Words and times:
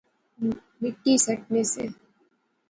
مٹی 0.81 1.13
سٹنے 1.25 1.61
سے 1.73 1.85